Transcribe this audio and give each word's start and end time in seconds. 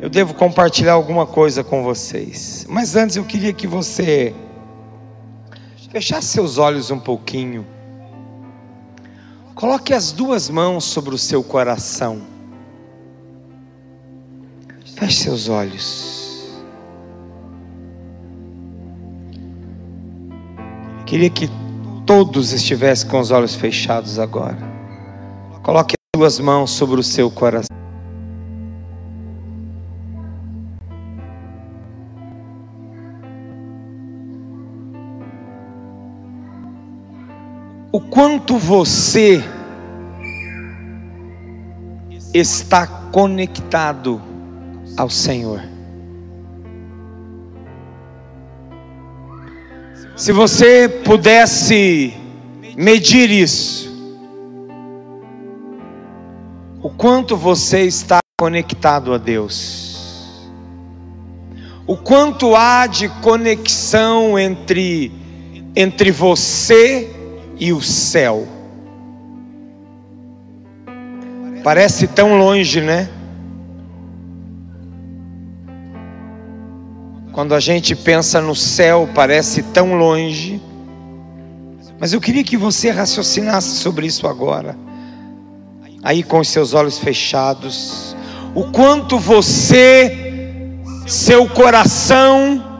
eu 0.00 0.10
devo 0.10 0.34
compartilhar 0.34 0.92
alguma 0.92 1.26
coisa 1.26 1.64
com 1.64 1.82
vocês. 1.82 2.66
Mas 2.68 2.96
antes 2.96 3.16
eu 3.16 3.24
queria 3.24 3.52
que 3.52 3.66
você 3.66 4.34
fechasse 5.90 6.28
seus 6.28 6.58
olhos 6.58 6.90
um 6.90 6.98
pouquinho. 6.98 7.66
Coloque 9.54 9.94
as 9.94 10.12
duas 10.12 10.50
mãos 10.50 10.84
sobre 10.84 11.14
o 11.14 11.18
seu 11.18 11.42
coração. 11.42 12.20
Feche 14.96 15.22
seus 15.22 15.48
olhos. 15.48 16.52
Queria 21.06 21.30
que 21.30 21.48
todos 22.04 22.52
estivessem 22.52 23.08
com 23.08 23.20
os 23.20 23.30
olhos 23.30 23.54
fechados 23.54 24.18
agora. 24.18 24.58
Coloque 25.62 25.94
as 25.94 26.18
duas 26.18 26.38
mãos 26.40 26.70
sobre 26.70 26.98
o 26.98 27.02
seu 27.02 27.30
coração. 27.30 27.83
O 37.94 38.00
quanto 38.00 38.58
você 38.58 39.40
está 42.34 42.88
conectado 42.88 44.20
ao 44.96 45.08
Senhor. 45.08 45.62
Se 50.16 50.32
você 50.32 50.88
pudesse 50.88 52.12
medir 52.76 53.30
isso, 53.30 53.88
o 56.82 56.90
quanto 56.90 57.36
você 57.36 57.82
está 57.82 58.18
conectado 58.36 59.14
a 59.14 59.18
Deus, 59.18 60.50
o 61.86 61.96
quanto 61.96 62.56
há 62.56 62.88
de 62.88 63.08
conexão 63.22 64.36
entre, 64.36 65.12
entre 65.76 66.10
você 66.10 67.13
e 67.64 67.72
o 67.72 67.80
céu. 67.80 68.46
Parece 71.62 72.06
tão 72.06 72.36
longe, 72.36 72.82
né? 72.82 73.08
Quando 77.32 77.54
a 77.54 77.60
gente 77.60 77.96
pensa 77.96 78.38
no 78.38 78.54
céu, 78.54 79.08
parece 79.14 79.62
tão 79.62 79.94
longe. 79.94 80.60
Mas 81.98 82.12
eu 82.12 82.20
queria 82.20 82.44
que 82.44 82.54
você 82.54 82.90
raciocinasse 82.90 83.76
sobre 83.76 84.06
isso 84.06 84.28
agora. 84.28 84.76
Aí 86.02 86.22
com 86.22 86.40
os 86.40 86.48
seus 86.48 86.74
olhos 86.74 86.98
fechados, 86.98 88.14
o 88.54 88.64
quanto 88.64 89.18
você, 89.18 90.14
seu 91.06 91.48
coração, 91.48 92.73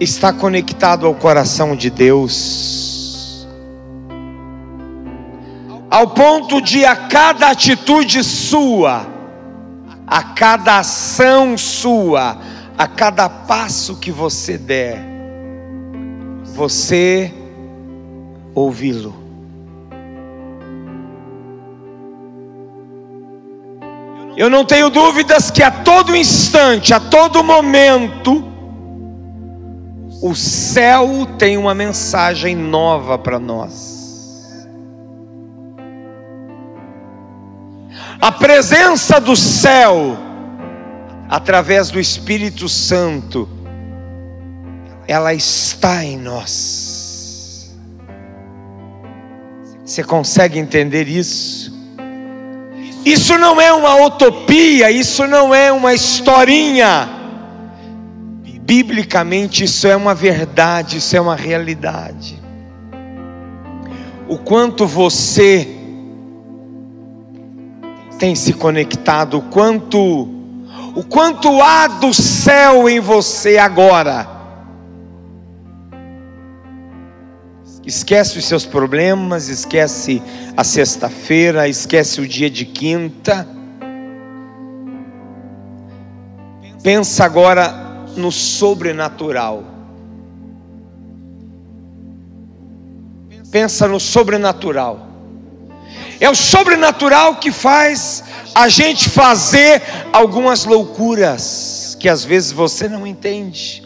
está 0.00 0.32
conectado 0.32 1.06
ao 1.06 1.14
coração 1.14 1.74
de 1.74 1.90
Deus, 1.90 3.46
ao 5.90 6.08
ponto 6.08 6.60
de 6.60 6.84
a 6.84 6.94
cada 6.94 7.50
atitude 7.50 8.22
sua, 8.22 9.06
a 10.06 10.22
cada 10.22 10.78
ação 10.78 11.58
sua, 11.58 12.38
a 12.76 12.86
cada 12.86 13.28
passo 13.28 13.96
que 13.96 14.12
você 14.12 14.56
der, 14.56 15.04
você 16.54 17.32
ouvi-lo. 18.54 19.28
Eu 24.36 24.48
não 24.48 24.64
tenho 24.64 24.88
dúvidas 24.88 25.50
que 25.50 25.64
a 25.64 25.70
todo 25.70 26.14
instante, 26.14 26.94
a 26.94 27.00
todo 27.00 27.42
momento, 27.42 28.57
o 30.20 30.34
céu 30.34 31.26
tem 31.38 31.56
uma 31.56 31.74
mensagem 31.74 32.56
nova 32.56 33.16
para 33.18 33.38
nós. 33.38 34.66
A 38.20 38.32
presença 38.32 39.20
do 39.20 39.36
céu, 39.36 40.18
através 41.28 41.90
do 41.90 42.00
Espírito 42.00 42.68
Santo, 42.68 43.48
ela 45.06 45.32
está 45.32 46.04
em 46.04 46.16
nós. 46.18 47.76
Você 49.84 50.02
consegue 50.02 50.58
entender 50.58 51.06
isso? 51.06 51.72
Isso 53.04 53.38
não 53.38 53.60
é 53.60 53.72
uma 53.72 54.04
utopia, 54.04 54.90
isso 54.90 55.26
não 55.28 55.54
é 55.54 55.70
uma 55.70 55.94
historinha 55.94 57.17
biblicamente 58.68 59.64
isso 59.64 59.88
é 59.88 59.96
uma 59.96 60.14
verdade, 60.14 60.98
isso 60.98 61.16
é 61.16 61.20
uma 61.20 61.34
realidade. 61.34 62.38
O 64.28 64.36
quanto 64.36 64.86
você 64.86 65.66
tem 68.18 68.34
se 68.34 68.52
conectado, 68.52 69.38
o 69.38 69.42
quanto 69.42 70.28
o 70.94 71.02
quanto 71.02 71.62
há 71.62 71.86
do 71.86 72.12
céu 72.12 72.90
em 72.90 73.00
você 73.00 73.56
agora. 73.56 74.28
Esquece 77.86 78.36
os 78.36 78.44
seus 78.44 78.66
problemas, 78.66 79.48
esquece 79.48 80.22
a 80.54 80.62
sexta-feira, 80.62 81.66
esquece 81.68 82.20
o 82.20 82.28
dia 82.28 82.50
de 82.50 82.66
quinta. 82.66 83.48
Pensa 86.82 87.24
agora 87.24 87.87
no 88.18 88.30
sobrenatural. 88.32 89.64
Pensa 93.50 93.88
no 93.88 93.98
sobrenatural. 93.98 95.06
É 96.20 96.28
o 96.28 96.34
sobrenatural 96.34 97.36
que 97.36 97.50
faz 97.50 98.24
a 98.54 98.68
gente 98.68 99.08
fazer 99.08 99.82
algumas 100.12 100.64
loucuras 100.64 101.96
que 101.98 102.08
às 102.08 102.24
vezes 102.24 102.52
você 102.52 102.88
não 102.88 103.06
entende. 103.06 103.82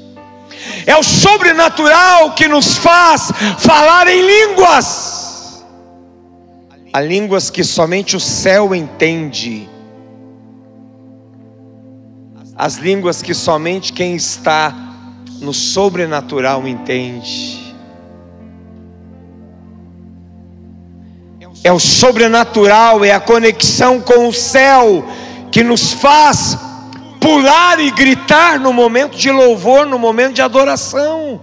É 0.86 0.96
o 0.96 1.02
sobrenatural 1.02 2.34
que 2.34 2.48
nos 2.48 2.76
faz 2.76 3.30
falar 3.58 4.08
em 4.08 4.22
línguas. 4.22 5.62
Há 6.92 7.00
línguas 7.00 7.50
que 7.50 7.64
somente 7.64 8.16
o 8.16 8.20
céu 8.20 8.74
entende 8.74 9.68
as 12.62 12.76
línguas 12.76 13.20
que 13.20 13.34
somente 13.34 13.92
quem 13.92 14.14
está 14.14 14.72
no 15.40 15.52
sobrenatural 15.52 16.68
entende. 16.68 17.74
É 21.64 21.72
o 21.72 21.80
sobrenatural, 21.80 23.04
é 23.04 23.10
a 23.10 23.18
conexão 23.18 24.00
com 24.00 24.28
o 24.28 24.32
céu 24.32 25.04
que 25.50 25.64
nos 25.64 25.92
faz 25.94 26.56
pular 27.20 27.80
e 27.80 27.90
gritar 27.90 28.60
no 28.60 28.72
momento 28.72 29.16
de 29.16 29.32
louvor, 29.32 29.84
no 29.84 29.98
momento 29.98 30.34
de 30.34 30.42
adoração. 30.42 31.40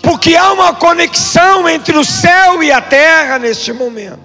Porque 0.00 0.36
há 0.36 0.52
uma 0.52 0.72
conexão 0.72 1.68
entre 1.68 1.98
o 1.98 2.04
céu 2.04 2.62
e 2.62 2.70
a 2.70 2.80
terra 2.80 3.40
neste 3.40 3.72
momento. 3.72 4.23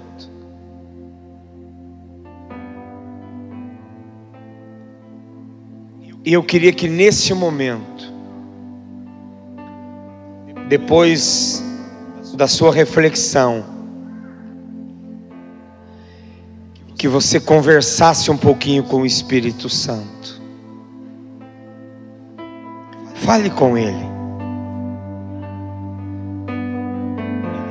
E 6.26 6.34
eu 6.34 6.44
queria 6.44 6.74
que 6.74 6.88
nesse 6.88 7.34
momento, 7.34 8.12
depois 10.68 11.64
da 12.36 12.48
sua 12.48 12.74
reflexão, 12.74 13.66
que 16.98 17.08
você 17.08 17.40
conversasse 17.40 18.30
um 18.30 18.36
pouquinho 18.36 18.84
com 18.84 18.98
o 18.98 19.06
Espírito 19.06 19.70
Santo. 19.70 20.42
Fale 23.16 23.50
com 23.50 23.78
Ele. 23.78 24.06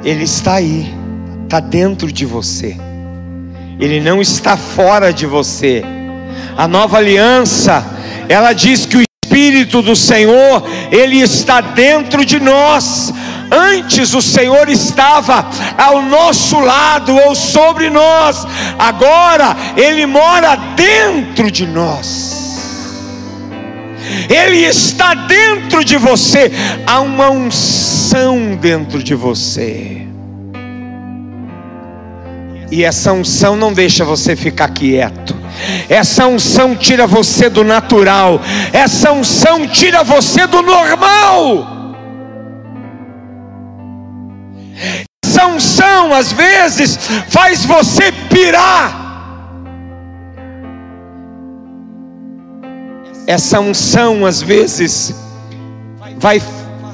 Ele 0.03 0.25
está 0.25 0.55
aí, 0.55 0.91
está 1.45 1.61
dentro 1.61 2.11
de 2.11 2.25
você. 2.25 2.75
Ele 3.79 4.01
não 4.01 4.23
está 4.23 4.57
fora 4.57 5.13
de 5.13 5.27
você. 5.27 5.83
A 6.57 6.67
nova 6.67 6.97
aliança 6.97 7.98
ela 8.29 8.53
diz 8.53 8.87
que 8.87 8.97
o 8.97 9.03
Espírito 9.25 9.83
do 9.83 9.95
Senhor, 9.95 10.65
Ele 10.91 11.21
está 11.21 11.61
dentro 11.61 12.25
de 12.25 12.41
nós. 12.41 13.13
Antes 13.51 14.13
o 14.15 14.21
Senhor 14.21 14.69
estava 14.69 15.49
ao 15.77 16.03
nosso 16.03 16.61
lado 16.61 17.17
ou 17.17 17.35
sobre 17.35 17.89
nós, 17.89 18.47
agora 18.79 19.57
Ele 19.77 20.05
mora 20.07 20.57
dentro 20.77 21.51
de 21.51 21.67
nós. 21.67 22.37
Ele 24.29 24.59
está 24.59 25.15
dentro 25.15 25.85
de 25.85 25.97
você, 25.97 26.51
há 26.87 27.01
uma 27.01 27.31
unção 27.31 28.57
dentro 28.57 29.03
de 29.03 29.15
você. 29.15 30.07
E 32.71 32.85
essa 32.85 33.13
unção 33.13 33.57
não 33.57 33.73
deixa 33.73 34.05
você 34.05 34.37
ficar 34.37 34.69
quieto. 34.69 35.35
Essa 35.89 36.27
unção 36.27 36.77
tira 36.77 37.07
você 37.07 37.49
do 37.49 37.65
natural. 37.65 38.41
Essa 38.73 39.13
unção 39.13 39.67
tira 39.67 40.03
você 40.05 40.47
do 40.47 40.63
normal. 40.63 41.79
Essa 45.25 45.47
unção 45.47 46.15
às 46.15 46.33
vezes 46.33 46.99
faz 47.29 47.65
você 47.65 48.13
pirar. 48.31 49.07
Essa 53.27 53.61
unção 53.61 54.25
às 54.25 54.41
vezes 54.41 55.15
vai 56.17 56.41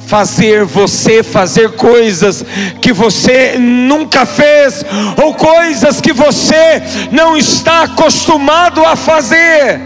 fazer 0.07 0.65
você 0.65 1.23
fazer 1.23 1.73
coisas 1.73 2.45
que 2.81 2.93
você 2.93 3.59
nunca 3.59 4.27
fez, 4.27 4.85
ou 5.23 5.35
coisas 5.35 6.01
que 6.01 6.13
você 6.13 6.83
não 7.11 7.37
está 7.37 7.85
acostumado 7.85 8.85
a 8.85 8.97
fazer. 8.97 9.81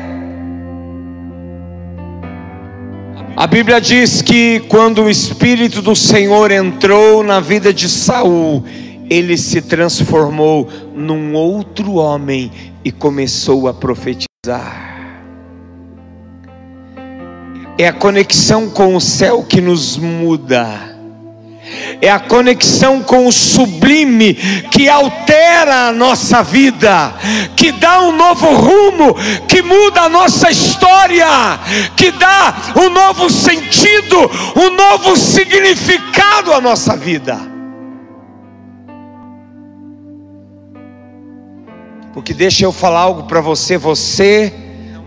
A 3.37 3.47
Bíblia 3.47 3.81
diz 3.81 4.21
que 4.21 4.61
quando 4.69 5.03
o 5.03 5.11
Espírito 5.11 5.81
do 5.81 5.95
Senhor 5.95 6.51
entrou 6.51 7.23
na 7.23 7.39
vida 7.39 7.73
de 7.73 7.89
Saul, 7.89 8.65
ele 9.09 9.37
se 9.37 9.63
transformou 9.63 10.69
num 10.93 11.35
outro 11.35 11.95
homem 11.95 12.51
e 12.85 12.91
começou 12.91 13.69
a 13.69 13.75
profetizar. 13.75 14.98
É 17.79 17.87
a 17.87 17.93
conexão 17.93 18.69
com 18.69 18.97
o 18.97 19.01
céu 19.01 19.45
que 19.45 19.61
nos 19.61 19.97
muda. 19.97 20.99
É 22.03 22.11
a 22.11 22.19
conexão 22.19 23.01
com 23.01 23.29
o 23.29 23.33
sublime 23.33 24.35
que 24.73 24.89
altera 24.89 25.87
a 25.87 25.93
nossa 25.93 26.43
vida, 26.43 27.15
que 27.55 27.71
dá 27.71 28.01
um 28.03 28.17
novo 28.17 28.53
rumo, 28.53 29.15
que 29.47 29.63
muda 29.63 30.03
a 30.03 30.09
nossa 30.09 30.51
história, 30.51 31.27
que 31.97 32.11
dá 32.11 32.73
um 32.75 32.89
novo 32.89 33.31
sentido, 33.31 34.17
um 34.57 34.71
novo 34.71 35.17
significado 35.17 36.53
à 36.53 36.61
nossa 36.61 36.97
vida. 36.97 37.39
Porque 42.13 42.35
deixa 42.35 42.65
eu 42.65 42.73
falar 42.73 43.01
algo 43.01 43.25
para 43.25 43.41
você, 43.41 43.79
você 43.79 44.53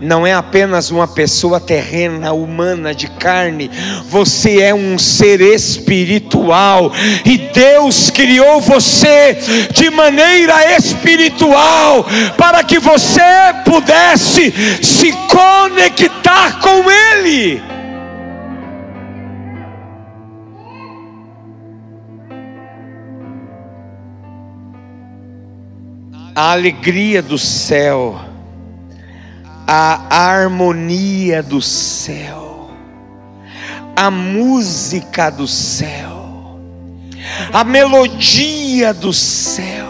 não 0.02 0.26
é 0.26 0.34
apenas 0.34 0.90
uma 0.90 1.08
pessoa 1.08 1.60
terrena, 1.60 2.34
humana, 2.34 2.94
de 2.94 3.08
carne, 3.08 3.70
você 4.08 4.60
é 4.60 4.74
um 4.74 4.98
ser 4.98 5.40
espiritual, 5.42 6.92
e 7.24 7.38
Deus 7.38 8.10
criou 8.10 8.60
você 8.60 9.38
de 9.72 9.92
maneira 9.92 10.76
espiritual, 10.76 12.06
para 12.36 12.64
que 12.64 12.80
você 12.80 13.22
pudesse 13.64 14.52
se 14.82 15.12
conectar 15.30 16.60
com 16.60 16.90
Ele. 16.90 17.62
A 26.34 26.54
alegria 26.54 27.22
do 27.22 27.38
céu 27.38 28.31
a 29.74 30.06
harmonia 30.10 31.42
do 31.42 31.62
céu, 31.62 32.70
a 33.96 34.12
música 34.12 35.30
do 35.30 35.48
céu, 35.48 36.60
a 37.54 37.64
melodia 37.64 38.94
do 38.94 39.14
céu, 39.14 39.88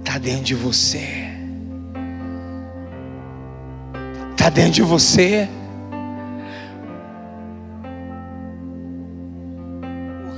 está 0.00 0.18
dentro 0.18 0.44
de 0.44 0.54
você, 0.54 1.30
está 4.32 4.50
dentro 4.50 4.72
de 4.72 4.82
você. 4.82 5.48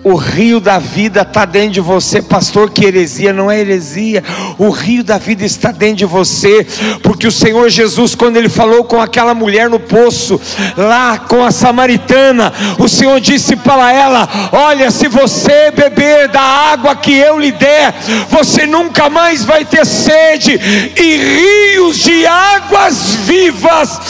O 0.02 0.14
rio 0.14 0.60
da 0.60 0.78
vida 0.78 1.20
está 1.20 1.44
dentro 1.44 1.72
de 1.72 1.80
você, 1.80 2.22
pastor. 2.22 2.70
Que 2.70 2.86
heresia 2.86 3.32
não 3.32 3.50
é 3.50 3.60
heresia. 3.60 4.24
O 4.58 4.70
rio 4.70 5.04
da 5.04 5.18
vida 5.18 5.44
está 5.44 5.70
dentro 5.70 5.96
de 5.96 6.04
você, 6.06 6.66
porque 7.02 7.26
o 7.26 7.32
Senhor 7.32 7.68
Jesus, 7.68 8.14
quando 8.14 8.36
ele 8.36 8.48
falou 8.48 8.84
com 8.84 9.00
aquela 9.00 9.34
mulher 9.34 9.68
no 9.68 9.78
poço, 9.78 10.40
lá 10.76 11.18
com 11.18 11.44
a 11.44 11.50
samaritana, 11.50 12.52
o 12.78 12.88
Senhor 12.88 13.20
disse 13.20 13.56
para 13.56 13.92
ela: 13.92 14.28
Olha, 14.52 14.90
se 14.90 15.06
você 15.06 15.70
beber 15.70 16.28
da 16.28 16.40
água 16.40 16.96
que 16.96 17.12
eu 17.12 17.38
lhe 17.38 17.52
der, 17.52 17.94
você 18.30 18.66
nunca 18.66 19.10
mais 19.10 19.44
vai 19.44 19.64
ter 19.64 19.84
sede, 19.84 20.58
e 20.96 21.16
rios 21.16 21.98
de 21.98 22.26
águas 22.26 23.14
vivas 23.26 24.00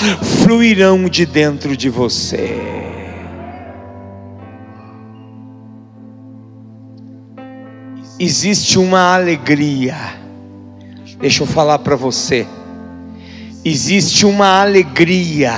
fluirão 0.45 1.09
de 1.09 1.27
dentro 1.27 1.77
de 1.77 1.89
você. 1.89 2.90
Existe 8.21 8.79
uma 8.79 9.15
alegria. 9.15 9.97
Deixa 11.19 11.43
eu 11.43 11.47
falar 11.47 11.79
para 11.79 11.97
você. 11.97 12.47
Existe 13.65 14.27
uma 14.27 14.61
alegria. 14.61 15.55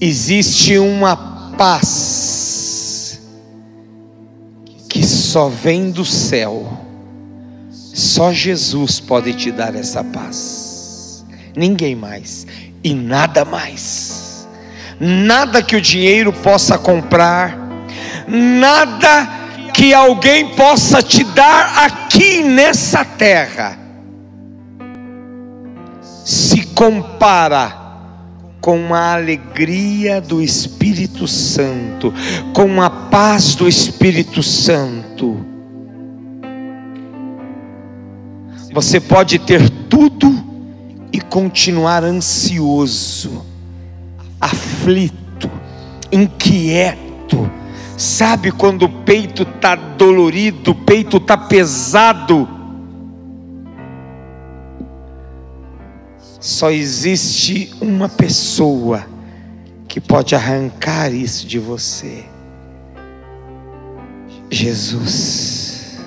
Existe 0.00 0.76
uma 0.76 1.16
paz 1.56 3.20
que 4.88 5.06
só 5.06 5.48
vem 5.48 5.92
do 5.92 6.04
céu. 6.04 6.66
Só 7.70 8.32
Jesus 8.32 8.98
pode 8.98 9.34
te 9.34 9.52
dar 9.52 9.76
essa 9.76 10.02
paz. 10.02 11.24
Ninguém 11.56 11.94
mais 11.94 12.44
e 12.82 12.92
nada 12.92 13.44
mais. 13.44 14.48
Nada 15.00 15.62
que 15.62 15.76
o 15.76 15.80
dinheiro 15.80 16.32
possa 16.32 16.76
comprar, 16.76 17.56
nada 18.26 19.37
que 19.78 19.94
alguém 19.94 20.56
possa 20.56 21.00
te 21.00 21.22
dar 21.22 21.84
aqui 21.84 22.42
nessa 22.42 23.04
terra 23.04 23.78
se 26.24 26.64
compara 26.74 27.76
com 28.60 28.92
a 28.92 29.14
alegria 29.14 30.20
do 30.20 30.42
Espírito 30.42 31.28
Santo, 31.28 32.12
com 32.52 32.82
a 32.82 32.90
paz 32.90 33.54
do 33.54 33.68
Espírito 33.68 34.42
Santo. 34.42 35.46
Você 38.72 38.98
pode 38.98 39.38
ter 39.38 39.70
tudo 39.88 40.44
e 41.12 41.20
continuar 41.20 42.02
ansioso, 42.02 43.46
aflito, 44.40 45.48
inquieto, 46.10 47.48
Sabe 47.98 48.52
quando 48.52 48.84
o 48.84 49.02
peito 49.02 49.42
está 49.42 49.74
dolorido, 49.74 50.70
o 50.70 50.74
peito 50.74 51.16
está 51.16 51.36
pesado? 51.36 52.48
Só 56.38 56.70
existe 56.70 57.74
uma 57.80 58.08
pessoa 58.08 59.04
que 59.88 60.00
pode 60.00 60.36
arrancar 60.36 61.12
isso 61.12 61.44
de 61.44 61.58
você: 61.58 62.24
Jesus, 64.48 65.98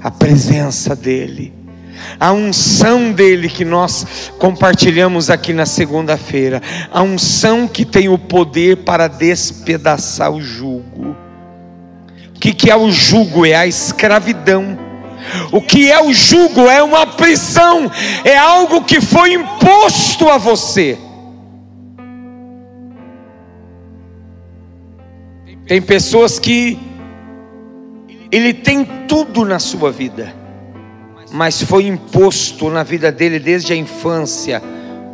a 0.00 0.10
presença 0.10 0.96
dEle 0.96 1.54
a 2.18 2.32
unção 2.32 3.12
dele 3.12 3.48
que 3.48 3.64
nós 3.64 4.30
compartilhamos 4.38 5.30
aqui 5.30 5.52
na 5.52 5.66
segunda-feira, 5.66 6.62
a 6.90 7.02
unção 7.02 7.66
que 7.68 7.84
tem 7.84 8.08
o 8.08 8.18
poder 8.18 8.78
para 8.78 9.08
despedaçar 9.08 10.30
o 10.30 10.40
jugo. 10.40 11.16
O 12.34 12.38
que, 12.38 12.52
que 12.52 12.70
é 12.70 12.76
o 12.76 12.90
jugo? 12.90 13.46
É 13.46 13.54
a 13.54 13.66
escravidão. 13.66 14.78
O 15.50 15.60
que 15.60 15.90
é 15.90 16.00
o 16.00 16.12
jugo? 16.12 16.68
É 16.68 16.82
uma 16.82 17.06
prisão, 17.06 17.90
é 18.24 18.36
algo 18.36 18.82
que 18.82 19.00
foi 19.00 19.32
imposto 19.34 20.28
a 20.28 20.38
você. 20.38 20.98
Tem 25.66 25.82
pessoas 25.82 26.38
que 26.38 26.78
ele 28.30 28.54
tem 28.54 28.84
tudo 29.08 29.44
na 29.44 29.58
sua 29.58 29.90
vida 29.90 30.45
mas 31.36 31.62
foi 31.62 31.86
imposto 31.86 32.70
na 32.70 32.82
vida 32.82 33.12
dele 33.12 33.38
desde 33.38 33.70
a 33.74 33.76
infância 33.76 34.62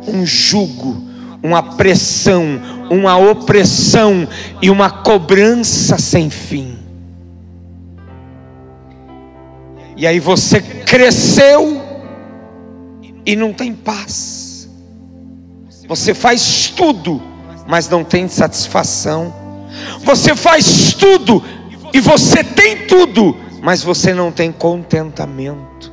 um 0.07 0.25
jugo, 0.25 1.03
uma 1.43 1.61
pressão, 1.75 2.61
uma 2.89 3.17
opressão 3.17 4.25
e 4.61 4.69
uma 4.69 4.89
cobrança 4.89 5.97
sem 5.97 6.29
fim. 6.29 6.77
E 9.97 10.07
aí 10.07 10.17
você 10.17 10.61
cresceu 10.61 11.81
e 13.25 13.35
não 13.35 13.51
tem 13.51 13.73
paz. 13.73 14.69
Você 15.89 16.13
faz 16.13 16.71
tudo, 16.73 17.21
mas 17.67 17.89
não 17.89 18.01
tem 18.01 18.29
satisfação. 18.29 19.33
Você 20.05 20.35
faz 20.35 20.93
tudo 20.93 21.43
E 21.93 21.99
você 21.99 22.43
tem 22.43 22.87
tudo, 22.87 23.37
mas 23.61 23.83
você 23.83 24.13
não 24.13 24.31
tem 24.31 24.51
contentamento. 24.51 25.92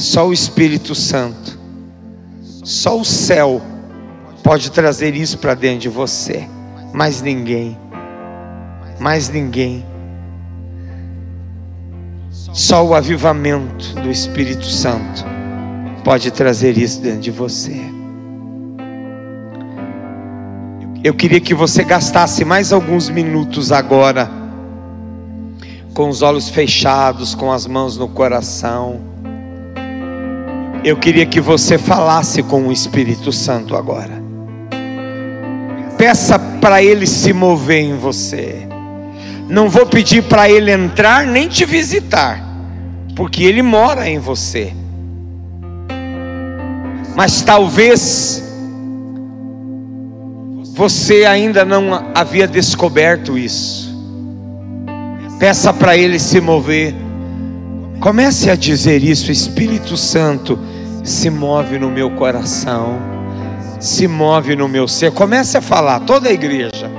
Só 0.00 0.28
o 0.28 0.32
Espírito 0.32 0.94
Santo, 0.94 1.58
só 2.64 2.98
o 2.98 3.04
céu 3.04 3.60
pode 4.42 4.70
trazer 4.70 5.14
isso 5.14 5.36
para 5.36 5.52
dentro 5.52 5.80
de 5.80 5.88
você. 5.90 6.48
Mais 6.94 7.20
ninguém, 7.20 7.76
mais 8.98 9.28
ninguém. 9.28 9.84
Só 12.30 12.82
o 12.82 12.94
avivamento 12.94 13.92
do 13.96 14.10
Espírito 14.10 14.64
Santo 14.64 15.22
pode 16.02 16.30
trazer 16.30 16.78
isso 16.78 17.02
dentro 17.02 17.20
de 17.20 17.30
você. 17.30 17.78
Eu 21.04 21.12
queria 21.12 21.40
que 21.42 21.52
você 21.52 21.84
gastasse 21.84 22.42
mais 22.42 22.72
alguns 22.72 23.10
minutos 23.10 23.70
agora, 23.70 24.30
com 25.92 26.08
os 26.08 26.22
olhos 26.22 26.48
fechados, 26.48 27.34
com 27.34 27.52
as 27.52 27.66
mãos 27.66 27.98
no 27.98 28.08
coração. 28.08 29.09
Eu 30.82 30.96
queria 30.96 31.26
que 31.26 31.40
você 31.40 31.76
falasse 31.76 32.42
com 32.42 32.68
o 32.68 32.72
Espírito 32.72 33.30
Santo 33.32 33.76
agora. 33.76 34.22
Peça 35.98 36.38
para 36.38 36.82
ele 36.82 37.06
se 37.06 37.34
mover 37.34 37.82
em 37.82 37.96
você. 37.98 38.66
Não 39.46 39.68
vou 39.68 39.84
pedir 39.84 40.22
para 40.22 40.48
ele 40.48 40.70
entrar 40.70 41.26
nem 41.26 41.48
te 41.48 41.66
visitar, 41.66 42.42
porque 43.14 43.42
ele 43.42 43.60
mora 43.60 44.08
em 44.08 44.18
você. 44.18 44.72
Mas 47.14 47.42
talvez 47.42 48.42
você 50.72 51.26
ainda 51.26 51.62
não 51.62 52.10
havia 52.14 52.46
descoberto 52.48 53.36
isso. 53.36 53.94
Peça 55.38 55.74
para 55.74 55.94
ele 55.94 56.18
se 56.18 56.40
mover. 56.40 56.94
Comece 58.00 58.48
a 58.48 58.56
dizer 58.56 59.04
isso, 59.04 59.30
Espírito 59.30 59.94
Santo, 59.94 60.58
se 61.04 61.28
move 61.28 61.78
no 61.78 61.90
meu 61.90 62.10
coração, 62.12 62.98
se 63.78 64.08
move 64.08 64.56
no 64.56 64.66
meu 64.66 64.88
ser. 64.88 65.12
Comece 65.12 65.58
a 65.58 65.60
falar, 65.60 66.00
toda 66.00 66.30
a 66.30 66.32
igreja. 66.32 66.90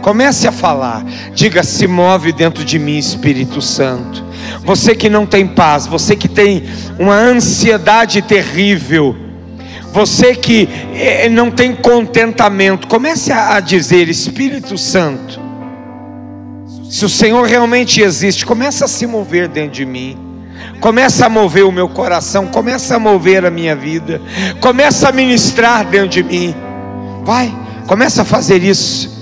Comece 0.00 0.48
a 0.48 0.52
falar, 0.52 1.04
diga: 1.34 1.62
se 1.62 1.86
move 1.86 2.32
dentro 2.32 2.64
de 2.64 2.78
mim, 2.78 2.96
Espírito 2.96 3.60
Santo. 3.60 4.24
Você 4.64 4.94
que 4.94 5.10
não 5.10 5.26
tem 5.26 5.46
paz, 5.46 5.86
você 5.86 6.16
que 6.16 6.26
tem 6.26 6.64
uma 6.98 7.16
ansiedade 7.16 8.22
terrível, 8.22 9.14
você 9.92 10.34
que 10.34 10.66
eh, 10.94 11.28
não 11.28 11.50
tem 11.50 11.74
contentamento, 11.74 12.86
comece 12.86 13.30
a 13.30 13.60
dizer: 13.60 14.08
Espírito 14.08 14.78
Santo, 14.78 15.38
se 16.88 17.04
o 17.04 17.10
Senhor 17.10 17.46
realmente 17.46 18.00
existe, 18.00 18.46
comece 18.46 18.82
a 18.82 18.88
se 18.88 19.06
mover 19.06 19.46
dentro 19.46 19.72
de 19.72 19.84
mim. 19.84 20.29
Começa 20.80 21.26
a 21.26 21.28
mover 21.28 21.64
o 21.64 21.72
meu 21.72 21.88
coração, 21.88 22.46
começa 22.46 22.96
a 22.96 22.98
mover 22.98 23.44
a 23.44 23.50
minha 23.50 23.76
vida, 23.76 24.20
começa 24.60 25.08
a 25.08 25.12
ministrar 25.12 25.84
dentro 25.84 26.08
de 26.08 26.22
mim. 26.22 26.54
Vai, 27.24 27.54
começa 27.86 28.22
a 28.22 28.24
fazer 28.24 28.62
isso. 28.62 29.20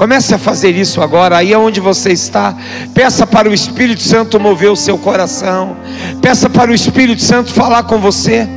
Comece 0.00 0.34
a 0.34 0.38
fazer 0.38 0.70
isso 0.70 1.02
agora, 1.02 1.36
aí 1.36 1.54
onde 1.54 1.78
você 1.78 2.10
está. 2.10 2.56
Peça 2.94 3.26
para 3.26 3.50
o 3.50 3.52
Espírito 3.52 4.00
Santo 4.00 4.40
mover 4.40 4.70
o 4.70 4.76
seu 4.76 4.96
coração. 4.96 5.76
Peça 6.22 6.48
para 6.48 6.70
o 6.70 6.74
Espírito 6.74 7.20
Santo 7.20 7.52
falar 7.52 7.82
com 7.82 7.98
você. 7.98 8.48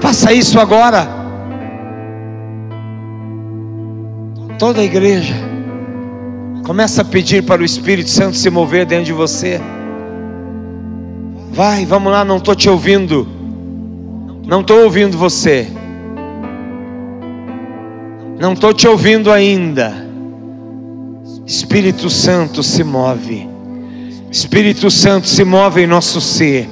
Faça 0.00 0.32
isso 0.32 0.58
agora. 0.58 1.06
Toda 4.58 4.80
a 4.80 4.84
igreja. 4.84 5.51
Começa 6.64 7.02
a 7.02 7.04
pedir 7.04 7.42
para 7.42 7.60
o 7.60 7.64
Espírito 7.64 8.08
Santo 8.08 8.36
se 8.36 8.48
mover 8.48 8.86
dentro 8.86 9.06
de 9.06 9.12
você. 9.12 9.60
Vai, 11.50 11.84
vamos 11.84 12.12
lá, 12.12 12.24
não 12.24 12.36
estou 12.36 12.54
te 12.54 12.70
ouvindo. 12.70 13.26
Não 14.46 14.60
estou 14.60 14.84
ouvindo 14.84 15.18
você. 15.18 15.66
Não 18.38 18.52
estou 18.52 18.72
te 18.72 18.86
ouvindo 18.86 19.30
ainda. 19.32 20.06
Espírito 21.44 22.08
Santo 22.08 22.62
se 22.62 22.84
move. 22.84 23.48
Espírito 24.30 24.90
Santo 24.90 25.28
se 25.28 25.44
move 25.44 25.82
em 25.82 25.86
nosso 25.86 26.20
ser. 26.20 26.68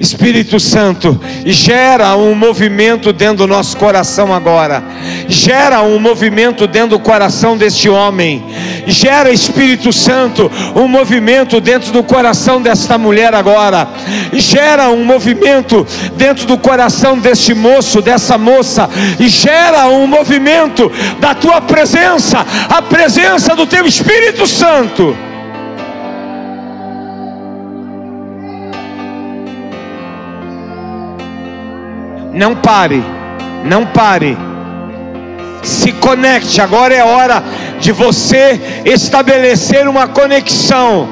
Espírito 0.00 0.60
Santo, 0.60 1.20
gera 1.44 2.16
um 2.16 2.34
movimento 2.34 3.12
dentro 3.12 3.38
do 3.38 3.46
nosso 3.48 3.76
coração 3.76 4.32
agora, 4.32 4.82
gera 5.26 5.82
um 5.82 5.98
movimento 5.98 6.68
dentro 6.68 6.90
do 6.90 7.00
coração 7.00 7.56
deste 7.56 7.88
homem, 7.88 8.44
gera 8.88 9.30
Espírito 9.30 9.92
Santo 9.92 10.50
um 10.74 10.88
movimento 10.88 11.60
dentro 11.60 11.92
do 11.92 12.02
coração 12.02 12.60
desta 12.60 12.96
mulher 12.98 13.34
agora, 13.34 13.88
gera 14.32 14.90
um 14.90 15.04
movimento 15.04 15.86
dentro 16.16 16.46
do 16.46 16.58
coração 16.58 17.18
deste 17.18 17.54
moço, 17.54 18.00
dessa 18.00 18.38
moça, 18.38 18.88
e 19.18 19.28
gera 19.28 19.88
um 19.88 20.06
movimento 20.06 20.90
da 21.20 21.34
tua 21.34 21.60
presença, 21.60 22.44
a 22.68 22.82
presença 22.82 23.54
do 23.54 23.66
teu 23.66 23.86
Espírito 23.86 24.46
Santo. 24.46 25.16
Não 32.32 32.54
pare, 32.54 33.02
não 33.64 33.84
pare. 33.84 34.47
Se 35.62 35.92
conecte, 35.92 36.60
agora 36.60 36.94
é 36.94 37.04
hora 37.04 37.42
de 37.80 37.92
você 37.92 38.82
estabelecer 38.84 39.88
uma 39.88 40.08
conexão 40.08 41.08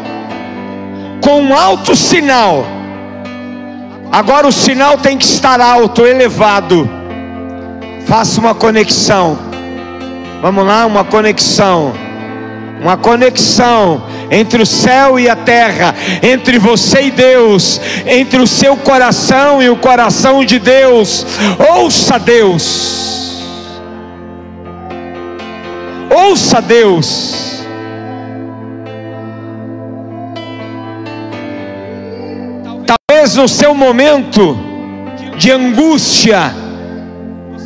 com 1.20 1.42
um 1.42 1.54
alto 1.54 1.94
sinal. 1.96 2.64
Agora 4.10 4.46
o 4.46 4.52
sinal 4.52 4.98
tem 4.98 5.18
que 5.18 5.24
estar 5.24 5.60
alto, 5.60 6.06
elevado. 6.06 6.88
Faça 8.06 8.40
uma 8.40 8.54
conexão. 8.54 9.38
Vamos 10.40 10.64
lá, 10.64 10.86
uma 10.86 11.04
conexão. 11.04 11.92
Uma 12.80 12.96
conexão 12.96 14.04
entre 14.30 14.62
o 14.62 14.66
céu 14.66 15.18
e 15.18 15.28
a 15.28 15.36
terra, 15.36 15.94
entre 16.22 16.58
você 16.58 17.02
e 17.04 17.10
Deus, 17.10 17.80
entre 18.06 18.38
o 18.40 18.46
seu 18.46 18.76
coração 18.76 19.62
e 19.62 19.68
o 19.68 19.76
coração 19.76 20.44
de 20.44 20.58
Deus. 20.58 21.26
Ouça 21.74 22.18
Deus. 22.18 23.35
Ouça 26.16 26.62
Deus. 26.62 27.62
Talvez 32.86 33.36
no 33.36 33.46
seu 33.46 33.74
momento 33.74 34.56
de 35.36 35.50
angústia, 35.52 36.54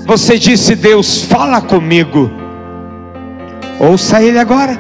você 0.05 0.37
disse: 0.37 0.75
Deus, 0.75 1.23
fala 1.23 1.61
comigo. 1.61 2.29
Ouça 3.79 4.21
Ele 4.21 4.39
agora. 4.39 4.77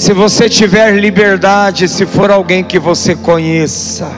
Se 0.00 0.14
você 0.14 0.48
tiver 0.48 0.94
liberdade, 0.94 1.86
se 1.86 2.06
for 2.06 2.30
alguém 2.30 2.64
que 2.64 2.78
você 2.78 3.14
conheça, 3.14 4.10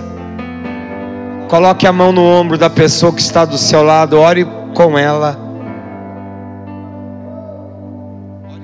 coloque 1.48 1.88
a 1.88 1.92
mão 1.92 2.12
no 2.12 2.22
ombro 2.22 2.56
da 2.56 2.70
pessoa 2.70 3.12
que 3.12 3.20
está 3.20 3.44
do 3.44 3.58
seu 3.58 3.82
lado, 3.82 4.16
ore 4.16 4.46
com 4.76 4.96
ela. 4.96 5.36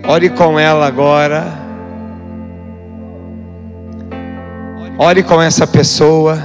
Ore 0.06 0.30
com 0.30 0.60
ela 0.60 0.86
agora. 0.86 1.54
Ore 4.96 5.24
com 5.24 5.42
essa 5.42 5.66
pessoa. 5.66 6.38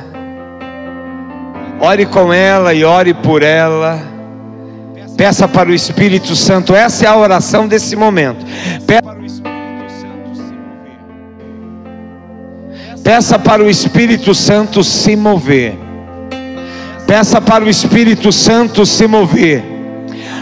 Ore 1.79 2.07
com 2.07 2.33
ela 2.33 2.73
e 2.73 2.83
ore 2.83 3.13
por 3.13 3.43
ela. 3.43 3.99
Peça 5.15 5.47
para 5.47 5.69
o 5.69 5.73
Espírito 5.73 6.35
Santo, 6.35 6.75
essa 6.75 7.05
é 7.05 7.07
a 7.07 7.15
oração 7.15 7.67
desse 7.67 7.95
momento. 7.95 8.43
Peça 8.87 9.03
para 9.03 9.19
o 9.19 9.23
Espírito 9.23 9.52
Santo 14.33 14.81
se 14.83 15.15
mover. 15.15 15.77
Peça 17.05 17.41
para 17.41 17.65
o 17.65 17.69
Espírito 17.69 18.31
Santo 18.31 18.85
se 18.85 19.05
mover. 19.05 19.63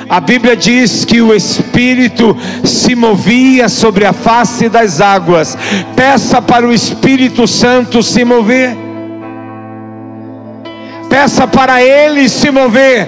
A 0.08 0.20
Bíblia 0.20 0.56
diz 0.56 1.03
que 1.03 1.22
o 1.22 1.34
Espírito 1.34 2.38
se 2.63 2.94
movia 2.96 3.68
sobre 3.68 4.06
a 4.06 4.13
face 4.13 4.70
das 4.70 5.01
águas. 5.01 5.58
Peça 5.96 6.41
para 6.41 6.68
o 6.68 6.74
Espírito 6.74 7.48
Santo 7.48 8.03
se 8.03 8.24
mover. 8.24 8.77
Peça 11.12 11.46
para 11.46 11.84
Ele 11.84 12.30
se 12.30 12.50
mover, 12.50 13.06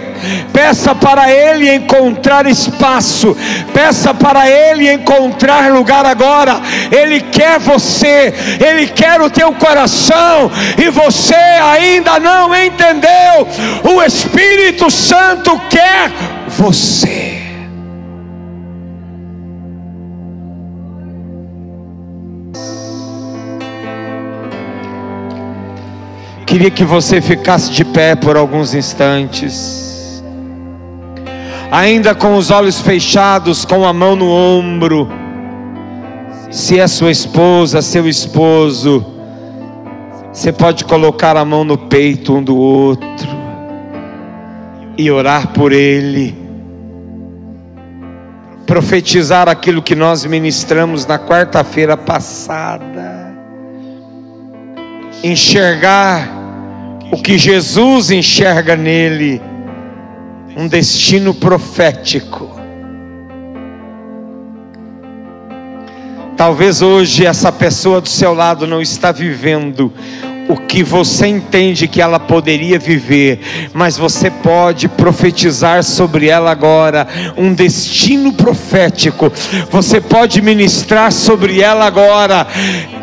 peça 0.51 0.93
para 0.93 1.31
Ele 1.31 1.73
encontrar 1.73 2.45
espaço, 2.45 3.33
peça 3.73 4.13
para 4.13 4.45
Ele 4.49 4.91
encontrar 4.91 5.71
lugar 5.71 6.05
agora. 6.05 6.61
Ele 6.91 7.21
quer 7.21 7.59
você, 7.59 8.33
Ele 8.59 8.87
quer 8.87 9.21
o 9.21 9.29
teu 9.29 9.53
coração, 9.53 10.51
e 10.77 10.89
você 10.89 11.33
ainda 11.33 12.19
não 12.19 12.53
entendeu. 12.53 13.47
O 13.85 14.03
Espírito 14.03 14.91
Santo 14.91 15.57
quer 15.69 16.11
você. 16.49 17.32
Queria 26.53 26.69
que 26.69 26.85
você 26.85 27.19
ficasse 27.19 27.71
de 27.71 27.83
pé 27.83 28.15
por 28.15 28.37
alguns 28.37 28.75
instantes, 28.75 30.23
ainda 31.71 32.13
com 32.13 32.35
os 32.35 32.51
olhos 32.51 32.79
fechados, 32.79 33.65
com 33.65 33.83
a 33.83 33.91
mão 33.91 34.15
no 34.15 34.29
ombro. 34.29 35.09
Se 36.51 36.79
é 36.79 36.85
sua 36.85 37.09
esposa, 37.09 37.81
seu 37.81 38.07
esposo, 38.07 39.03
você 40.31 40.51
pode 40.51 40.85
colocar 40.85 41.35
a 41.35 41.43
mão 41.43 41.63
no 41.63 41.75
peito 41.75 42.35
um 42.35 42.43
do 42.43 42.55
outro 42.55 43.27
e 44.95 45.09
orar 45.09 45.47
por 45.53 45.71
ele, 45.71 46.37
profetizar 48.67 49.49
aquilo 49.49 49.81
que 49.81 49.95
nós 49.95 50.23
ministramos 50.23 51.07
na 51.07 51.17
quarta-feira 51.17 51.97
passada, 51.97 53.35
enxergar 55.23 56.42
o 57.13 57.21
que 57.21 57.37
Jesus 57.37 58.09
enxerga 58.09 58.75
nele, 58.75 59.39
um 60.57 60.67
destino 60.67 61.31
profético. 61.31 62.49
Talvez 66.35 66.81
hoje 66.81 67.23
essa 67.23 67.51
pessoa 67.51 68.01
do 68.01 68.09
seu 68.09 68.33
lado 68.33 68.65
não 68.65 68.81
está 68.81 69.11
vivendo 69.11 69.93
o 70.47 70.57
que 70.57 70.83
você 70.83 71.27
entende 71.27 71.87
que 71.87 72.01
ela 72.01 72.19
poderia 72.19 72.77
viver, 72.77 73.39
mas 73.73 73.97
você 73.97 74.29
pode 74.29 74.87
profetizar 74.87 75.83
sobre 75.83 76.27
ela 76.27 76.51
agora 76.51 77.07
um 77.37 77.53
destino 77.53 78.33
profético. 78.33 79.31
Você 79.71 80.01
pode 80.01 80.41
ministrar 80.41 81.11
sobre 81.11 81.61
ela 81.61 81.85
agora 81.85 82.45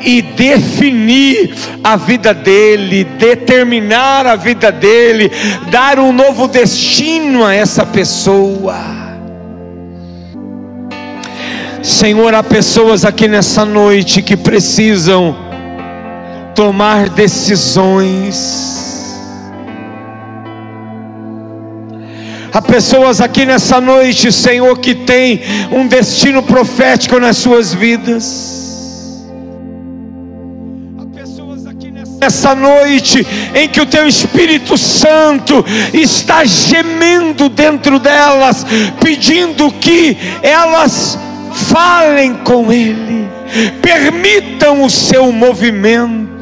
e 0.04 0.20
definir 0.20 1.54
a 1.82 1.97
vida 1.97 2.35
dele, 2.35 3.04
determinar 3.04 4.26
a 4.26 4.37
vida 4.37 4.70
dele, 4.70 5.30
dar 5.70 5.99
um 5.99 6.12
novo 6.12 6.47
destino 6.47 7.44
a 7.44 7.54
essa 7.54 7.87
pessoa. 7.87 9.00
Senhor, 11.82 12.35
há 12.35 12.42
pessoas 12.42 13.06
aqui 13.06 13.26
nessa 13.26 13.64
noite 13.64 14.20
que 14.20 14.37
precisam 14.37 15.50
tomar 16.61 17.09
decisões. 17.09 18.37
Há 22.52 22.61
pessoas 22.61 23.19
aqui 23.23 23.47
nessa 23.47 23.81
noite, 23.81 24.31
Senhor, 24.31 24.79
que 24.79 24.95
tem 24.95 25.40
um 25.73 25.87
destino 25.87 26.43
profético 26.43 27.19
nas 27.19 27.38
suas 27.38 27.73
vidas. 27.73 29.25
Nessa 32.21 32.55
noite 32.55 33.26
em 33.55 33.67
que 33.67 33.81
o 33.81 33.87
Teu 33.87 34.07
Espírito 34.07 34.76
Santo 34.76 35.64
está 35.95 36.45
gemendo 36.45 37.49
dentro 37.49 37.99
delas, 37.99 38.67
pedindo 39.02 39.73
que 39.73 40.14
elas 40.43 41.19
falem 41.73 42.35
com 42.35 42.71
Ele, 42.71 43.26
permitam 43.81 44.85
o 44.85 44.90
seu 44.90 45.33
movimento 45.33 46.39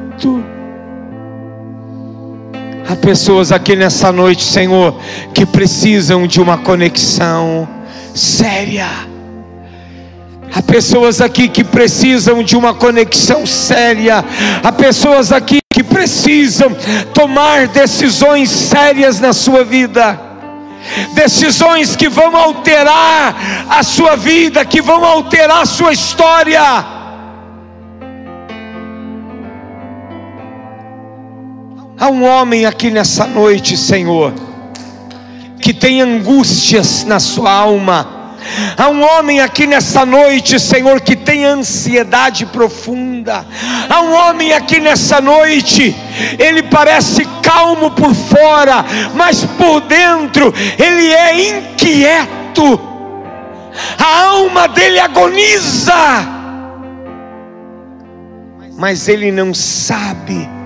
Há 2.89 2.97
pessoas 2.97 3.53
aqui 3.53 3.77
nessa 3.77 4.11
noite, 4.11 4.43
Senhor, 4.43 4.97
que 5.33 5.47
precisam 5.47 6.27
de 6.27 6.41
uma 6.41 6.59
conexão 6.59 7.69
séria. 8.15 8.89
Há 10.53 10.63
pessoas 10.63 11.21
aqui 11.21 11.49
que 11.49 11.63
precisam 11.63 12.43
de 12.43 12.57
uma 12.57 12.75
conexão 12.75 13.47
séria. 13.47 14.25
Há 14.65 14.73
pessoas 14.73 15.31
aqui 15.31 15.61
que 15.71 15.85
precisam 15.85 16.77
tomar 17.15 17.69
decisões 17.69 18.51
sérias 18.51 19.21
na 19.21 19.33
sua 19.33 19.63
vida. 19.63 20.19
Decisões 21.15 21.95
que 21.95 22.09
vão 22.09 22.35
alterar 22.37 23.67
a 23.69 23.83
sua 23.85 24.17
vida, 24.17 24.65
que 24.65 24.83
vão 24.83 25.05
alterar 25.05 25.63
a 25.63 25.67
sua 25.67 25.93
história 25.93 26.98
Há 32.01 32.09
um 32.11 32.25
homem 32.25 32.65
aqui 32.65 32.93
nessa 32.93 33.27
noite, 33.27 33.77
Senhor, 33.77 34.33
que 35.61 35.75
tem 35.75 36.01
angústias 36.01 37.03
na 37.03 37.19
sua 37.19 37.51
alma. 37.51 38.37
Há 38.77 38.89
um 38.89 39.03
homem 39.03 39.41
aqui 39.41 39.67
nessa 39.67 40.07
noite, 40.07 40.61
Senhor, 40.61 41.01
que 41.01 41.17
tem 41.17 41.45
ansiedade 41.45 42.47
profunda. 42.47 43.45
Há 43.91 44.01
um 44.01 44.13
homem 44.13 44.53
aqui 44.53 44.79
nessa 44.79 45.21
noite, 45.21 45.95
ele 46.39 46.63
parece 46.63 47.25
calmo 47.43 47.91
por 47.91 48.15
fora, 48.15 48.85
mas 49.15 49.45
por 49.45 49.81
dentro 49.81 50.55
ele 50.79 51.13
é 51.13 51.49
inquieto. 51.49 52.81
A 53.99 54.23
alma 54.29 54.69
dele 54.69 55.01
agoniza, 55.01 55.95
mas 58.77 59.09
ele 59.09 59.33
não 59.33 59.53
sabe 59.53 60.58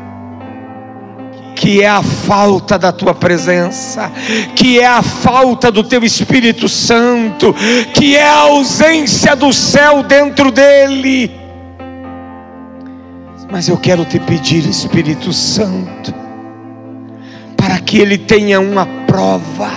que 1.62 1.80
é 1.80 1.88
a 1.88 2.02
falta 2.02 2.76
da 2.76 2.90
tua 2.90 3.14
presença, 3.14 4.10
que 4.56 4.80
é 4.80 4.84
a 4.84 5.00
falta 5.00 5.70
do 5.70 5.84
teu 5.84 6.02
Espírito 6.02 6.68
Santo, 6.68 7.54
que 7.94 8.16
é 8.16 8.28
a 8.28 8.38
ausência 8.38 9.36
do 9.36 9.52
céu 9.52 10.02
dentro 10.02 10.50
dele. 10.50 11.30
Mas 13.48 13.68
eu 13.68 13.76
quero 13.76 14.04
te 14.04 14.18
pedir, 14.18 14.66
Espírito 14.66 15.32
Santo, 15.32 16.12
para 17.56 17.78
que 17.78 17.96
ele 17.96 18.18
tenha 18.18 18.58
uma 18.58 18.84
prova, 19.06 19.70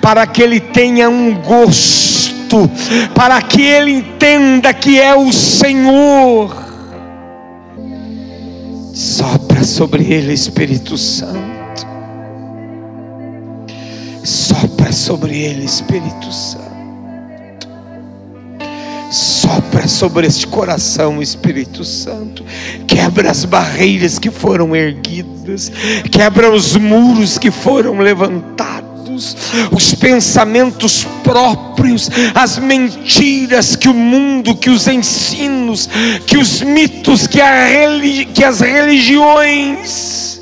para 0.00 0.28
que 0.28 0.40
ele 0.40 0.60
tenha 0.60 1.10
um 1.10 1.34
gosto, 1.34 2.70
para 3.16 3.42
que 3.42 3.62
ele 3.62 3.90
entenda 3.90 4.72
que 4.72 5.00
é 5.00 5.16
o 5.16 5.32
Senhor 5.32 6.65
Sopra 8.96 9.62
sobre 9.62 10.10
ele, 10.10 10.32
Espírito 10.32 10.96
Santo. 10.96 11.86
Sopra 14.24 14.90
sobre 14.90 15.36
ele, 15.36 15.66
Espírito 15.66 16.32
Santo. 16.32 17.68
Sopra 19.12 19.86
sobre 19.86 20.26
este 20.26 20.46
coração, 20.46 21.20
Espírito 21.20 21.84
Santo. 21.84 22.42
Quebra 22.88 23.30
as 23.30 23.44
barreiras 23.44 24.18
que 24.18 24.30
foram 24.30 24.74
erguidas, 24.74 25.70
quebra 26.10 26.50
os 26.50 26.74
muros 26.74 27.36
que 27.36 27.50
foram 27.50 27.98
levantados 27.98 28.85
os 29.72 29.94
pensamentos 29.94 31.04
próprios, 31.22 32.10
as 32.34 32.58
mentiras 32.58 33.76
que 33.76 33.88
o 33.88 33.94
mundo, 33.94 34.56
que 34.56 34.70
os 34.70 34.86
ensinos, 34.86 35.88
que 36.26 36.36
os 36.36 36.60
mitos, 36.62 37.26
que, 37.26 37.38
que 38.34 38.44
as 38.44 38.60
religiões 38.60 40.40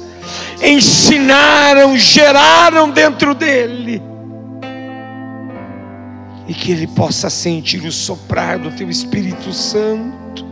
ensinaram, 0.62 1.96
geraram 1.96 2.90
dentro 2.90 3.34
dele. 3.34 4.02
E 6.46 6.52
que 6.52 6.72
ele 6.72 6.86
possa 6.86 7.30
sentir 7.30 7.84
o 7.84 7.92
soprar 7.92 8.58
do 8.58 8.70
teu 8.70 8.90
Espírito 8.90 9.52
Santo, 9.52 10.44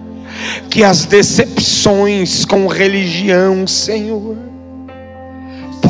que 0.70 0.82
as 0.82 1.04
decepções 1.04 2.44
com 2.44 2.66
religião, 2.66 3.66
Senhor, 3.66 4.52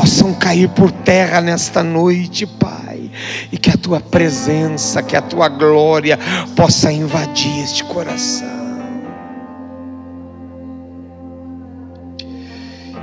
possam 0.02 0.34
cair 0.34 0.68
por 0.68 0.90
terra 0.90 1.40
nesta 1.40 1.80
noite, 1.80 2.44
Pai, 2.44 3.08
e 3.52 3.56
que 3.56 3.70
a 3.70 3.76
tua 3.76 4.00
presença, 4.00 5.00
que 5.00 5.16
a 5.16 5.22
tua 5.22 5.48
glória 5.48 6.18
possa 6.56 6.90
invadir 6.90 7.62
este 7.62 7.84
coração. 7.84 8.48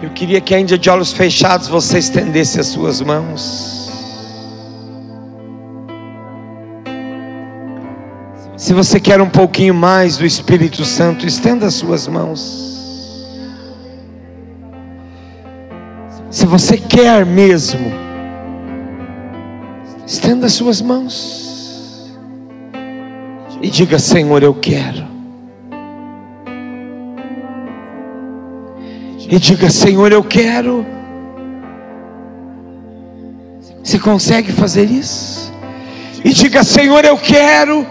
Eu 0.02 0.10
queria 0.10 0.42
que 0.42 0.54
ainda 0.54 0.78
de 0.78 0.90
olhos 0.90 1.14
fechados 1.14 1.70
você 1.70 2.00
estendesse 2.00 2.60
as 2.60 2.68
suas 2.68 3.00
mãos. 3.00 3.90
Se 8.58 8.74
você 8.74 9.00
quer 9.00 9.22
um 9.22 9.30
pouquinho 9.30 9.74
mais 9.74 10.18
do 10.18 10.26
Espírito 10.26 10.84
Santo, 10.84 11.26
estenda 11.26 11.66
as 11.66 11.76
suas 11.76 12.10
mãos. 12.10 12.69
Se 16.30 16.46
você 16.46 16.78
quer 16.78 17.26
mesmo, 17.26 17.92
estenda 20.06 20.46
as 20.46 20.54
suas 20.54 20.80
mãos 20.80 22.16
e 23.62 23.70
diga: 23.70 23.98
Senhor, 23.98 24.44
eu 24.44 24.54
quero. 24.54 25.08
E 29.28 29.40
diga: 29.40 29.70
Senhor, 29.72 30.12
eu 30.12 30.24
quero. 30.24 30.86
Você 33.84 33.98
consegue 33.98 34.52
fazer 34.52 34.86
isso? 34.86 35.52
E 36.24 36.30
diga: 36.30 36.64
Senhor, 36.64 37.04
eu 37.06 37.18
quero. 37.18 37.88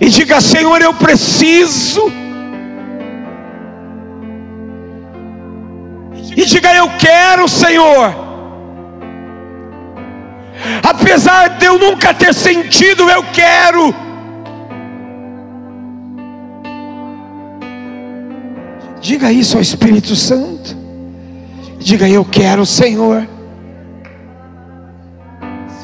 E 0.00 0.08
diga: 0.08 0.40
Senhor, 0.40 0.82
eu 0.82 0.92
preciso. 0.92 2.10
Diga: 6.50 6.74
Eu 6.74 6.88
quero, 6.98 7.48
Senhor. 7.48 8.14
Apesar 10.82 11.48
de 11.58 11.64
eu 11.64 11.78
nunca 11.78 12.12
ter 12.12 12.34
sentido, 12.34 13.08
eu 13.08 13.22
quero. 13.32 13.94
Diga 19.00 19.32
isso 19.32 19.56
ao 19.56 19.62
Espírito 19.62 20.16
Santo. 20.16 20.76
Diga: 21.78 22.08
Eu 22.08 22.24
quero, 22.24 22.66
Senhor. 22.66 23.26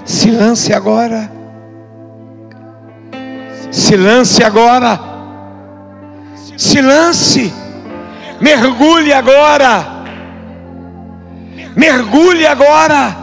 Se 0.05 0.31
lance 0.31 0.73
agora. 0.73 1.31
Se 3.71 3.97
lance 3.97 4.43
agora. 4.43 5.01
Se 6.57 6.81
lance. 6.81 7.53
Mergulhe 8.41 9.13
agora. 9.13 9.96
Mergulhe 11.75 12.47
agora. 12.47 13.17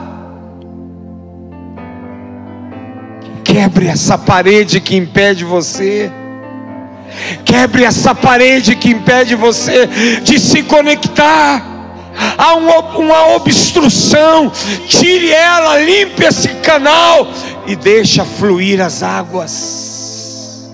Quebre 3.43 3.87
essa 3.87 4.17
parede 4.17 4.79
que 4.79 4.95
impede 4.95 5.43
você. 5.43 6.11
Quebre 7.45 7.83
essa 7.83 8.15
parede 8.15 8.75
que 8.75 8.89
impede 8.89 9.35
você 9.35 9.87
de 10.23 10.39
se 10.39 10.63
conectar 10.63 11.73
há 12.37 12.55
uma 12.55 13.35
obstrução, 13.35 14.51
tire 14.87 15.31
ela, 15.31 15.79
limpe 15.79 16.23
esse 16.23 16.49
canal 16.55 17.27
e 17.67 17.75
deixa 17.75 18.23
fluir 18.25 18.81
as 18.81 19.03
águas. 19.03 20.71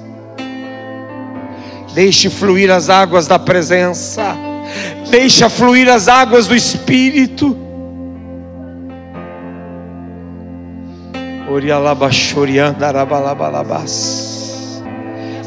Deixe 1.93 2.30
fluir 2.30 2.72
as 2.72 2.89
águas 2.89 3.28
da 3.28 3.39
presença, 3.39 4.38
deixa 5.10 5.50
fluir 5.50 5.89
as 5.89 6.08
águas 6.08 6.48
do 6.48 6.56
Espírito. 6.56 7.58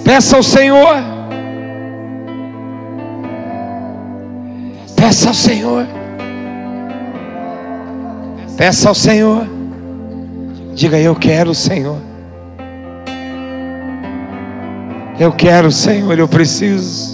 Peça 0.05 0.37
ao 0.37 0.43
Senhor. 0.43 0.97
Peça 4.97 5.29
ao 5.29 5.35
Senhor. 5.35 5.87
Peça 8.57 8.89
ao 8.89 8.95
Senhor. 8.95 9.47
Diga: 10.75 10.99
Eu 10.99 11.15
quero, 11.15 11.55
Senhor. 11.55 11.99
Eu 15.19 15.31
quero, 15.33 15.71
Senhor, 15.71 16.19
eu 16.19 16.27
preciso. 16.27 17.12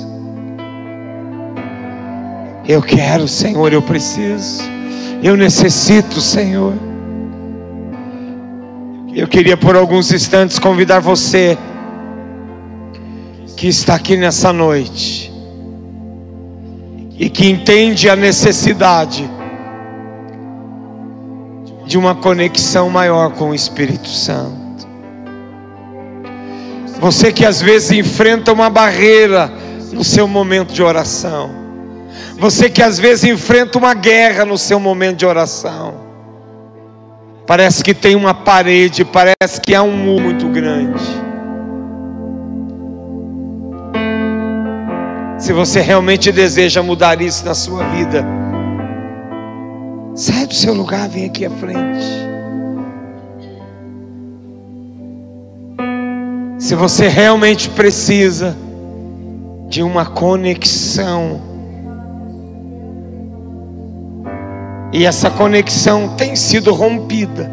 Eu 2.69 2.83
quero, 2.83 3.27
Senhor, 3.27 3.73
eu 3.73 3.81
preciso. 3.81 4.63
Eu 5.23 5.39
necessito, 5.39 6.21
Senhor. 6.21 6.75
Eu 9.15 9.27
queria 9.27 9.57
por 9.57 9.75
alguns 9.75 10.13
instantes 10.13 10.59
convidar 10.59 11.01
você 11.01 11.57
que 13.57 13.69
está 13.69 13.95
aqui 13.95 14.19
nessa 14.19 14.53
noite 14.53 15.33
e 17.19 17.31
que 17.31 17.49
entende 17.49 18.11
a 18.11 18.15
necessidade 18.15 19.29
de 21.87 21.97
uma 21.97 22.15
conexão 22.15 22.91
maior 22.91 23.33
com 23.33 23.49
o 23.49 23.55
Espírito 23.55 24.11
Santo. 24.11 24.87
Você 27.01 27.33
que 27.33 27.47
às 27.47 27.63
vezes 27.63 27.93
enfrenta 27.93 28.53
uma 28.53 28.69
barreira 28.69 29.51
no 29.91 30.05
seu 30.05 30.29
momento 30.29 30.75
de 30.75 30.83
oração. 30.83 31.68
Você 32.39 32.71
que 32.71 32.81
às 32.81 33.01
vezes 33.01 33.25
enfrenta 33.25 33.79
uma 33.79 33.93
guerra 33.95 34.45
no 34.45 34.57
seu 34.57 34.79
momento 34.79 35.19
de 35.19 35.27
oração. 35.27 36.07
Parece 37.45 37.83
que 37.83 37.93
tem 37.93 38.15
uma 38.15 38.33
parede, 38.33 39.05
parece 39.05 39.61
que 39.61 39.75
há 39.75 39.83
um 39.83 39.97
muro 39.97 40.23
muito 40.23 40.49
grande. 40.49 41.03
Se 45.37 45.53
você 45.53 45.81
realmente 45.81 46.31
deseja 46.31 46.81
mudar 46.81 47.21
isso 47.21 47.45
na 47.45 47.55
sua 47.55 47.83
vida, 47.89 48.25
sai 50.15 50.47
do 50.47 50.55
seu 50.55 50.75
lugar, 50.75 51.09
vem 51.09 51.25
aqui 51.25 51.45
à 51.45 51.51
frente. 51.51 52.07
Se 56.59 56.77
você 56.77 57.09
realmente 57.09 57.69
precisa 57.71 58.57
de 59.69 59.83
uma 59.83 60.07
conexão, 60.07 61.48
e 64.93 65.05
essa 65.05 65.31
conexão 65.31 66.17
tem 66.17 66.35
sido 66.35 66.73
rompida, 66.73 67.51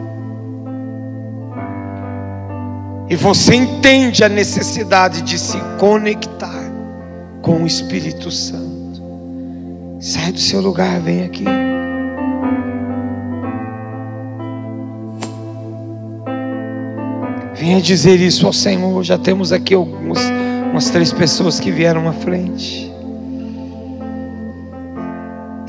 e 3.09 3.15
você 3.15 3.55
entende 3.55 4.23
a 4.23 4.29
necessidade 4.29 5.21
de 5.21 5.37
se 5.37 5.57
conectar, 5.79 6.63
com 7.41 7.61
o 7.61 7.67
Espírito 7.67 8.31
Santo. 8.31 9.03
Sai 9.99 10.31
do 10.31 10.39
seu 10.39 10.61
lugar, 10.61 10.99
vem 10.99 11.23
aqui. 11.23 11.45
Venha 17.53 17.81
dizer 17.81 18.19
isso 18.19 18.47
ao 18.47 18.53
Senhor. 18.53 19.03
Já 19.03 19.17
temos 19.17 19.51
aqui 19.51 19.73
algumas 19.73 20.19
umas 20.71 20.89
três 20.89 21.13
pessoas 21.13 21.59
que 21.59 21.71
vieram 21.71 22.07
à 22.07 22.13
frente. 22.13 22.94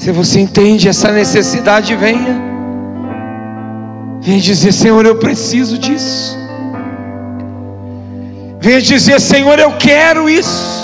Se 0.07 0.12
você 0.12 0.38
entende 0.38 0.88
essa 0.88 1.11
necessidade, 1.11 1.97
venha. 1.97 2.40
Venha 4.21 4.40
dizer, 4.40 4.71
Senhor, 4.71 5.05
eu 5.05 5.16
preciso 5.16 5.77
disso. 5.77 6.38
Venha 8.61 8.81
dizer, 8.81 9.21
Senhor, 9.21 9.59
eu 9.59 9.73
quero 9.73 10.31
isso. 10.31 10.77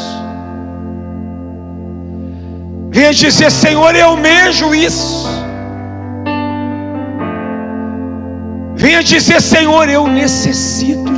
Venha 2.91 3.15
dizer: 3.15 3.53
Senhor, 3.53 3.95
eu 3.95 4.09
almejo 4.09 4.75
isso. 4.75 5.29
Venha 8.75 9.05
dizer: 9.05 9.41
Senhor, 9.41 9.89
eu 9.89 10.09
necessito 10.09 11.13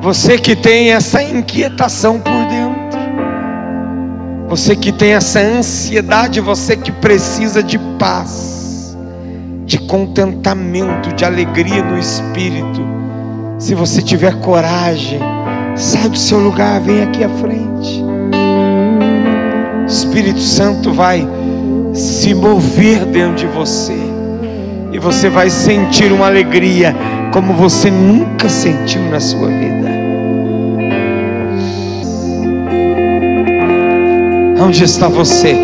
Você 0.00 0.38
que 0.38 0.54
tem 0.54 0.92
essa 0.92 1.22
inquietação 1.22 2.20
por 2.20 2.46
dentro, 2.46 2.98
você 4.48 4.74
que 4.74 4.92
tem 4.92 5.12
essa 5.12 5.40
ansiedade, 5.40 6.40
você 6.40 6.76
que 6.76 6.92
precisa 6.92 7.62
de 7.62 7.78
paz, 7.98 8.96
de 9.64 9.78
contentamento, 9.78 11.12
de 11.14 11.24
alegria 11.24 11.82
no 11.82 11.98
espírito 11.98 12.98
se 13.58 13.74
você 13.74 14.00
tiver 14.00 14.36
coragem, 14.36 15.18
sai 15.74 16.08
do 16.08 16.16
seu 16.16 16.38
lugar, 16.38 16.80
vem 16.80 17.02
aqui 17.02 17.24
à 17.24 17.28
frente. 17.28 18.04
O 19.82 19.84
Espírito 19.84 20.38
Santo 20.38 20.92
vai 20.92 21.26
se 21.92 22.32
mover 22.34 23.04
dentro 23.04 23.34
de 23.34 23.46
você. 23.48 23.98
E 24.92 24.98
você 25.00 25.28
vai 25.28 25.50
sentir 25.50 26.12
uma 26.12 26.26
alegria 26.26 26.94
como 27.32 27.52
você 27.52 27.90
nunca 27.90 28.48
sentiu 28.48 29.02
na 29.10 29.18
sua 29.18 29.48
vida. 29.48 29.67
Onde 34.68 34.84
está 34.84 35.08
você? 35.08 35.56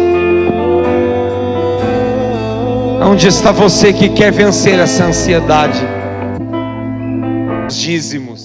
Onde 3.06 3.28
está 3.28 3.52
você 3.52 3.92
que 3.92 4.08
quer 4.08 4.32
vencer 4.32 4.78
essa 4.78 5.04
ansiedade? 5.04 5.78
dízimos. 7.68 8.43